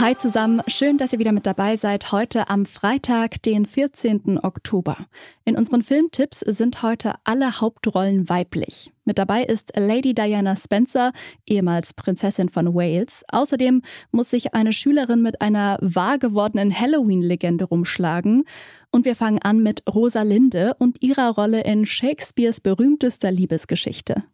Hi 0.00 0.16
zusammen, 0.16 0.62
schön, 0.66 0.96
dass 0.96 1.12
ihr 1.12 1.18
wieder 1.18 1.32
mit 1.32 1.44
dabei 1.44 1.76
seid. 1.76 2.10
Heute 2.10 2.48
am 2.48 2.64
Freitag, 2.64 3.42
den 3.42 3.66
14. 3.66 4.40
Oktober. 4.42 4.96
In 5.44 5.58
unseren 5.58 5.82
Filmtipps 5.82 6.40
sind 6.40 6.82
heute 6.82 7.16
alle 7.24 7.60
Hauptrollen 7.60 8.26
weiblich. 8.30 8.92
Mit 9.04 9.18
dabei 9.18 9.44
ist 9.44 9.72
Lady 9.76 10.14
Diana 10.14 10.56
Spencer, 10.56 11.12
ehemals 11.46 11.92
Prinzessin 11.92 12.48
von 12.48 12.74
Wales. 12.74 13.24
Außerdem 13.30 13.82
muss 14.10 14.30
sich 14.30 14.54
eine 14.54 14.72
Schülerin 14.72 15.20
mit 15.20 15.42
einer 15.42 15.76
wahr 15.82 16.18
gewordenen 16.18 16.74
Halloween-Legende 16.74 17.66
rumschlagen. 17.66 18.44
Und 18.90 19.04
wir 19.04 19.14
fangen 19.14 19.40
an 19.42 19.62
mit 19.62 19.82
Rosalinde 19.86 20.76
und 20.78 21.02
ihrer 21.02 21.28
Rolle 21.34 21.62
in 21.64 21.84
Shakespeares 21.84 22.62
berühmtester 22.62 23.30
Liebesgeschichte. 23.30 24.24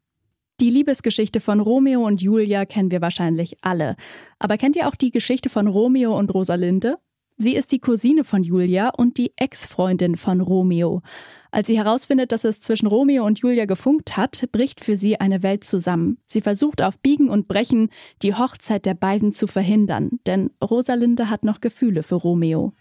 Die 0.60 0.70
Liebesgeschichte 0.70 1.40
von 1.40 1.60
Romeo 1.60 2.06
und 2.06 2.22
Julia 2.22 2.64
kennen 2.64 2.90
wir 2.90 3.02
wahrscheinlich 3.02 3.56
alle. 3.60 3.96
Aber 4.38 4.56
kennt 4.56 4.76
ihr 4.76 4.88
auch 4.88 4.94
die 4.94 5.10
Geschichte 5.10 5.50
von 5.50 5.66
Romeo 5.66 6.16
und 6.16 6.32
Rosalinde? 6.32 6.98
Sie 7.36 7.54
ist 7.54 7.72
die 7.72 7.78
Cousine 7.78 8.24
von 8.24 8.42
Julia 8.42 8.88
und 8.88 9.18
die 9.18 9.32
Ex-Freundin 9.36 10.16
von 10.16 10.40
Romeo. 10.40 11.02
Als 11.50 11.66
sie 11.66 11.76
herausfindet, 11.76 12.32
dass 12.32 12.44
es 12.44 12.62
zwischen 12.62 12.86
Romeo 12.86 13.26
und 13.26 13.40
Julia 13.40 13.66
gefunkt 13.66 14.16
hat, 14.16 14.50
bricht 14.52 14.82
für 14.82 14.96
sie 14.96 15.20
eine 15.20 15.42
Welt 15.42 15.62
zusammen. 15.62 16.18
Sie 16.24 16.40
versucht 16.40 16.80
auf 16.80 16.98
Biegen 17.00 17.28
und 17.28 17.48
Brechen, 17.48 17.90
die 18.22 18.34
Hochzeit 18.34 18.86
der 18.86 18.94
beiden 18.94 19.32
zu 19.32 19.46
verhindern, 19.46 20.20
denn 20.26 20.50
Rosalinde 20.64 21.28
hat 21.28 21.44
noch 21.44 21.60
Gefühle 21.60 22.02
für 22.02 22.14
Romeo 22.14 22.72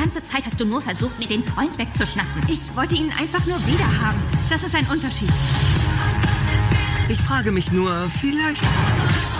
ganze 0.00 0.24
Zeit 0.24 0.46
hast 0.46 0.58
du 0.58 0.64
nur 0.64 0.80
versucht, 0.80 1.18
mir 1.18 1.28
den 1.28 1.42
Freund 1.42 1.76
wegzuschnappen. 1.76 2.42
Ich 2.48 2.74
wollte 2.74 2.94
ihn 2.94 3.12
einfach 3.18 3.44
nur 3.44 3.58
wiederhaben. 3.66 4.39
Das 4.50 4.64
ist 4.64 4.74
ein 4.74 4.84
Unterschied. 4.88 5.30
Ich 7.08 7.20
frage 7.20 7.52
mich 7.52 7.70
nur, 7.70 8.08
vielleicht 8.08 8.60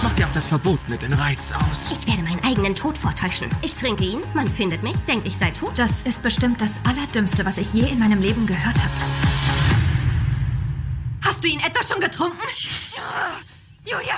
macht 0.04 0.20
ja 0.20 0.28
auch 0.28 0.32
das 0.32 0.46
Verbot 0.46 0.78
mit 0.88 1.02
den 1.02 1.12
Reiz 1.12 1.52
aus. 1.52 1.90
Ich 1.90 2.06
werde 2.06 2.22
meinen 2.22 2.42
eigenen 2.44 2.76
Tod 2.76 2.96
vortäuschen. 2.96 3.48
Ich 3.60 3.74
trinke 3.74 4.04
ihn, 4.04 4.20
man 4.34 4.46
findet 4.46 4.84
mich, 4.84 4.96
denkt, 5.08 5.26
ich 5.26 5.36
sei 5.36 5.50
tot. 5.50 5.72
Das 5.76 6.02
ist 6.02 6.22
bestimmt 6.22 6.60
das 6.60 6.74
Allerdümmste, 6.84 7.44
was 7.44 7.58
ich 7.58 7.74
je 7.74 7.88
in 7.88 7.98
meinem 7.98 8.22
Leben 8.22 8.46
gehört 8.46 8.76
habe. 8.76 8.94
Hast 11.22 11.42
du 11.42 11.48
ihn 11.48 11.58
etwa 11.58 11.82
schon 11.82 12.00
getrunken? 12.00 12.38
Julia! 13.84 14.14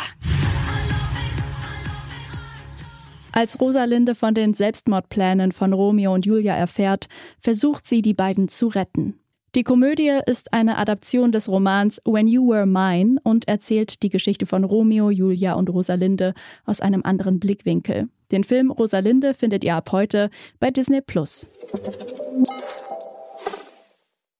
Als 3.33 3.59
Rosalinde 3.59 4.15
von 4.15 4.35
den 4.35 4.53
Selbstmordplänen 4.53 5.53
von 5.53 5.73
Romeo 5.73 6.13
und 6.13 6.27
Julia 6.27 6.55
erfährt, 6.55 7.09
versucht 7.39 7.87
sie, 7.87 8.03
die 8.03 8.13
beiden 8.13 8.49
zu 8.49 8.69
retten. 8.69 9.22
Die 9.55 9.65
Komödie 9.65 10.19
ist 10.25 10.55
eine 10.55 10.79
Adaption 10.79 11.31
des 11.31 11.47
Romans 11.47 12.01
When 12.07 12.27
You 12.27 12.49
Were 12.49 12.65
Mine 12.65 13.17
und 13.23 13.47
erzählt 13.49 14.03
die 14.03 14.09
Geschichte 14.09 14.47
von 14.47 14.65
Romeo, 14.65 15.11
Julia 15.11 15.53
und 15.53 15.69
Rosalinde 15.69 16.33
aus 16.65 16.81
einem 16.81 17.03
anderen 17.05 17.39
Blickwinkel. 17.39 18.09
Den 18.31 18.45
Film 18.45 18.71
Rosalinde 18.71 19.35
findet 19.35 19.63
ihr 19.63 19.75
ab 19.75 19.93
heute 19.93 20.31
bei 20.59 20.71
Disney 20.71 21.03
Plus. 21.03 21.51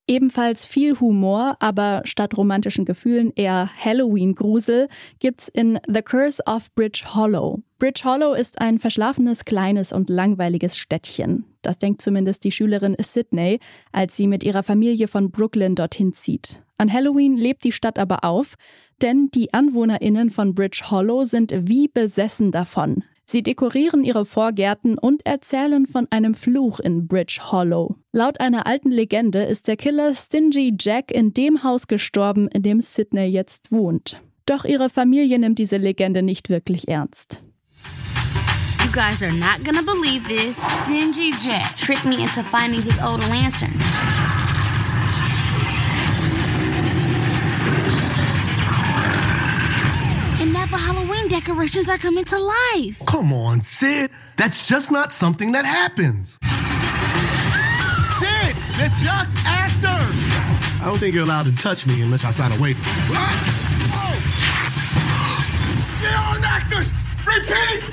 Ebenfalls 0.07 0.65
viel 0.65 0.99
Humor, 0.99 1.57
aber 1.59 2.01
statt 2.05 2.35
romantischen 2.35 2.83
Gefühlen 2.83 3.31
eher 3.35 3.69
Halloween-Grusel 3.85 4.87
gibt's 5.19 5.47
in 5.47 5.79
The 5.87 6.01
Curse 6.01 6.41
of 6.47 6.73
Bridge 6.73 7.03
Hollow. 7.13 7.61
Bridge 7.77 8.01
Hollow 8.03 8.33
ist 8.33 8.59
ein 8.59 8.79
verschlafenes, 8.79 9.45
kleines 9.45 9.93
und 9.93 10.09
langweiliges 10.09 10.75
Städtchen. 10.75 11.45
Das 11.63 11.79
denkt 11.79 12.01
zumindest 12.01 12.43
die 12.43 12.51
Schülerin 12.51 12.95
Sydney, 13.01 13.59
als 13.91 14.15
sie 14.15 14.27
mit 14.27 14.43
ihrer 14.43 14.61
Familie 14.61 15.07
von 15.07 15.31
Brooklyn 15.31 15.75
dorthin 15.75 16.13
zieht. 16.13 16.61
An 16.77 16.91
Halloween 16.91 17.35
lebt 17.35 17.63
die 17.63 17.71
Stadt 17.71 17.97
aber 17.97 18.23
auf, 18.23 18.55
denn 19.01 19.29
die 19.33 19.53
AnwohnerInnen 19.53 20.29
von 20.29 20.53
Bridge 20.53 20.83
Hollow 20.91 21.23
sind 21.23 21.53
wie 21.55 21.87
besessen 21.87 22.51
davon. 22.51 23.03
Sie 23.25 23.41
dekorieren 23.41 24.03
ihre 24.03 24.25
Vorgärten 24.25 24.97
und 24.97 25.25
erzählen 25.25 25.87
von 25.87 26.07
einem 26.09 26.35
Fluch 26.35 26.79
in 26.79 27.07
Bridge 27.07 27.39
Hollow. 27.51 27.95
Laut 28.11 28.39
einer 28.41 28.67
alten 28.67 28.91
Legende 28.91 29.43
ist 29.43 29.67
der 29.67 29.77
Killer 29.77 30.13
Stingy 30.13 30.75
Jack 30.79 31.09
in 31.09 31.33
dem 31.33 31.63
Haus 31.63 31.87
gestorben, 31.87 32.49
in 32.49 32.63
dem 32.63 32.81
Sydney 32.81 33.25
jetzt 33.25 33.71
wohnt. 33.71 34.21
Doch 34.45 34.65
ihre 34.65 34.89
Familie 34.89 35.39
nimmt 35.39 35.57
diese 35.57 35.77
Legende 35.77 36.21
nicht 36.21 36.49
wirklich 36.49 36.89
ernst. 36.89 37.43
Guys 38.93 39.23
are 39.23 39.31
not 39.31 39.63
gonna 39.63 39.81
believe 39.81 40.27
this. 40.27 40.55
Stingy 40.83 41.31
Jack 41.31 41.75
tricked 41.75 42.05
me 42.05 42.21
into 42.21 42.43
finding 42.43 42.79
his 42.79 42.99
old 42.99 43.21
lantern. 43.21 43.71
And 50.39 50.53
now 50.53 50.67
the 50.67 50.77
Halloween 50.77 51.27
decorations 51.27 51.89
are 51.89 51.97
coming 51.97 52.23
to 52.25 52.37
life. 52.37 53.01
Come 53.07 53.33
on, 53.33 53.61
Sid. 53.61 54.11
That's 54.37 54.63
just 54.63 54.91
not 54.91 55.11
something 55.11 55.53
that 55.53 55.65
happens. 55.65 56.37
Sid, 58.19 58.55
they're 58.77 58.93
just 59.01 59.35
actors. 59.43 60.15
I 60.79 60.85
don't 60.85 60.99
think 60.99 61.15
you're 61.15 61.23
allowed 61.23 61.45
to 61.45 61.55
touch 61.55 61.87
me 61.87 62.03
unless 62.03 62.23
I 62.25 62.29
sign 62.29 62.51
a 62.51 62.61
waiver. 62.61 62.79
Oh. 62.85 64.19
They 65.99 66.13
aren't 66.13 66.45
actors. 66.45 66.89
Repeat, 67.25 67.92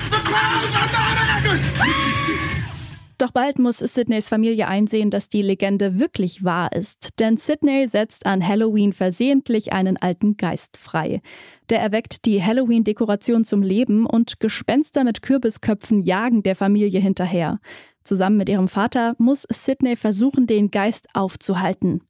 Doch 3.21 3.33
bald 3.33 3.59
muss 3.59 3.81
Sydneys 3.81 4.31
Familie 4.31 4.67
einsehen, 4.67 5.11
dass 5.11 5.29
die 5.29 5.43
Legende 5.43 5.99
wirklich 5.99 6.43
wahr 6.43 6.73
ist. 6.73 7.11
Denn 7.19 7.37
Sydney 7.37 7.87
setzt 7.87 8.25
an 8.25 8.47
Halloween 8.47 8.95
versehentlich 8.95 9.75
einen 9.75 9.99
alten 9.99 10.39
Geist 10.39 10.79
frei. 10.79 11.21
Der 11.69 11.81
erweckt 11.81 12.25
die 12.25 12.43
Halloween-Dekoration 12.43 13.45
zum 13.45 13.63
Leben 13.63 14.07
und 14.07 14.41
Gespenster 14.41 15.05
mit 15.05 15.21
Kürbisköpfen 15.21 16.01
jagen 16.01 16.43
der 16.43 16.57
Familie 16.57 16.99
hinterher. 16.99 17.61
Zusammen 18.05 18.39
mit 18.39 18.49
ihrem 18.49 18.69
Vater 18.69 19.15
muss 19.19 19.47
Sydney 19.51 19.97
versuchen, 19.97 20.47
den 20.47 20.71
Geist 20.71 21.07
aufzuhalten. 21.13 22.01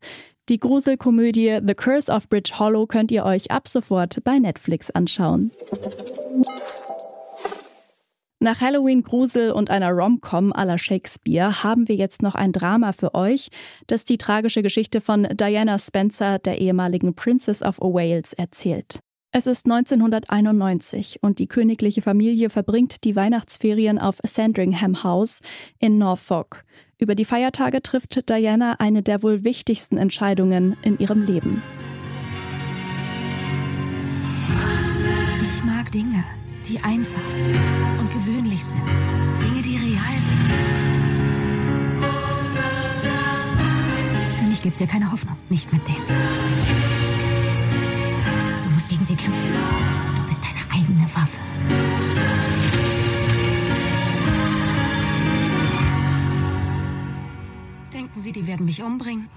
Die 0.48 0.58
Gruselkomödie 0.58 1.58
The 1.66 1.74
Curse 1.74 2.10
of 2.10 2.28
Bridge 2.28 2.52
Hollow 2.58 2.86
könnt 2.86 3.10
ihr 3.10 3.24
euch 3.24 3.50
ab 3.50 3.68
sofort 3.68 4.22
bei 4.22 4.38
Netflix 4.38 4.90
anschauen. 4.90 5.50
Nach 8.42 8.62
Halloween 8.62 9.02
Grusel 9.02 9.52
und 9.52 9.68
einer 9.68 9.90
Rom-Com 9.90 10.50
à 10.54 10.64
la 10.64 10.78
Shakespeare 10.78 11.62
haben 11.62 11.88
wir 11.88 11.96
jetzt 11.96 12.22
noch 12.22 12.34
ein 12.34 12.52
Drama 12.52 12.92
für 12.92 13.14
euch, 13.14 13.50
das 13.86 14.06
die 14.06 14.16
tragische 14.16 14.62
Geschichte 14.62 15.02
von 15.02 15.28
Diana 15.30 15.78
Spencer, 15.78 16.38
der 16.38 16.58
ehemaligen 16.58 17.14
Princess 17.14 17.62
of 17.62 17.78
Wales, 17.80 18.32
erzählt. 18.32 19.00
Es 19.30 19.46
ist 19.46 19.66
1991 19.66 21.18
und 21.20 21.38
die 21.38 21.48
königliche 21.48 22.00
Familie 22.00 22.48
verbringt 22.48 23.04
die 23.04 23.14
Weihnachtsferien 23.14 23.98
auf 23.98 24.16
Sandringham 24.24 25.04
House 25.04 25.40
in 25.78 25.98
Norfolk. 25.98 26.64
Über 26.96 27.14
die 27.14 27.26
Feiertage 27.26 27.82
trifft 27.82 28.30
Diana 28.30 28.76
eine 28.78 29.02
der 29.02 29.22
wohl 29.22 29.44
wichtigsten 29.44 29.98
Entscheidungen 29.98 30.78
in 30.82 30.98
ihrem 30.98 31.24
Leben. 31.24 31.62
Ich 35.42 35.62
mag 35.62 35.92
Dinge, 35.92 36.24
die 36.66 36.78
einfach 36.80 37.20
und 37.98 38.08
gewöhnlich 38.10 38.64
sind. 38.64 38.82
Dinge, 39.40 39.62
die 39.62 39.76
real 39.76 40.18
sind. 40.18 40.40
Für 44.36 44.44
mich 44.44 44.62
gibt's 44.62 44.78
hier 44.78 44.86
keine 44.86 45.10
Hoffnung. 45.10 45.36
Nicht 45.48 45.72
mit 45.72 45.86
denen. 45.86 46.06
Du 48.64 48.70
musst 48.70 48.88
gegen 48.88 49.04
sie 49.04 49.16
kämpfen. 49.16 49.52
Du 50.16 50.22
bist 50.28 50.40
deine 50.42 50.60
eigene 50.72 51.06
Waffe. 51.14 51.38
Denken 57.92 58.20
Sie, 58.20 58.32
die 58.32 58.46
werden 58.46 58.66
mich 58.66 58.82
umbringen? 58.82 59.28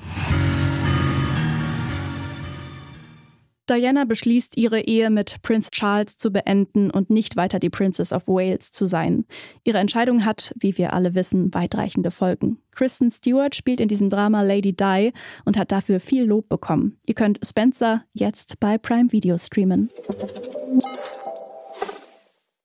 Diana 3.70 4.04
beschließt, 4.04 4.58
ihre 4.58 4.82
Ehe 4.82 5.10
mit 5.10 5.42
Prince 5.42 5.72
Charles 5.72 6.18
zu 6.18 6.32
beenden 6.32 6.92
und 6.92 7.10
nicht 7.10 7.36
weiter 7.36 7.60
die 7.60 7.70
Princess 7.70 8.12
of 8.12 8.28
Wales 8.28 8.72
zu 8.72 8.88
sein. 8.88 9.26
Ihre 9.64 9.78
Entscheidung 9.78 10.26
hat, 10.26 10.54
wie 10.60 10.78
wir 10.78 10.94
alle 10.94 11.16
wissen, 11.16 11.54
weitreichende 11.54 12.12
Folgen. 12.12 12.60
Kristen 12.72 13.10
Stewart 13.10 13.56
spielt 13.56 13.80
in 13.80 13.88
diesem 13.88 14.10
Drama 14.10 14.42
Lady 14.42 14.76
Di 14.76 15.14
und 15.46 15.58
hat 15.58 15.72
dafür 15.72 16.00
viel 16.00 16.26
Lob 16.26 16.50
bekommen. 16.50 16.98
Ihr 17.06 17.16
könnt 17.16 17.40
Spencer 17.46 18.04
jetzt 18.14 18.60
bei 18.60 18.78
Prime 18.78 19.12
Video 19.12 19.38
streamen. 19.38 19.90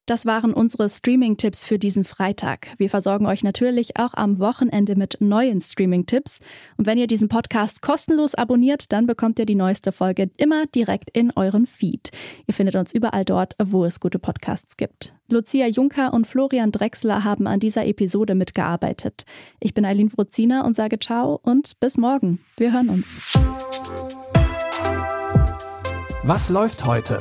Das 0.08 0.25
waren 0.25 0.55
unsere 0.55 0.88
Streaming-Tipps 0.88 1.66
für 1.66 1.78
diesen 1.78 2.02
Freitag. 2.02 2.69
Wir 2.78 2.88
versorgen 2.88 3.26
euch 3.26 3.44
natürlich 3.44 3.99
auch 3.99 4.14
am 4.14 4.38
Wochenende 4.38 4.96
mit 4.96 5.19
neuen 5.20 5.60
Streaming-Tipps. 5.60 6.40
Und 6.78 6.87
wenn 6.87 6.96
ihr 6.96 7.06
diesen 7.06 7.28
Podcast 7.28 7.82
kostenlos 7.82 8.34
abonniert, 8.34 8.90
dann 8.90 9.06
bekommt 9.06 9.38
ihr 9.38 9.44
die 9.44 9.55
neueste 9.55 9.93
Folge 9.93 10.31
immer 10.38 10.64
direkt 10.64 11.10
in 11.10 11.31
euren 11.37 11.66
Feed. 11.66 12.10
Ihr 12.46 12.55
findet 12.55 12.76
uns 12.76 12.94
überall 12.94 13.26
dort, 13.26 13.55
wo 13.62 13.84
es 13.84 14.00
gute 14.00 14.19
Podcasts 14.19 14.78
gibt. 14.78 15.12
Lucia 15.28 15.66
Juncker 15.66 16.14
und 16.14 16.26
Florian 16.26 16.72
Drexler 16.72 17.22
haben 17.22 17.46
an 17.46 17.60
dieser 17.60 17.84
Episode 17.84 18.34
mitgearbeitet. 18.34 19.26
Ich 19.60 19.75
bin 19.75 19.84
Eileen 19.84 20.08
Fruzina 20.08 20.64
und 20.64 20.75
sage 20.75 20.99
ciao 20.99 21.38
und 21.43 21.78
bis 21.81 21.99
morgen. 21.99 22.40
Wir 22.56 22.72
hören 22.72 22.88
uns. 22.88 23.20
Was 26.22 26.49
läuft 26.49 26.87
heute? 26.87 27.20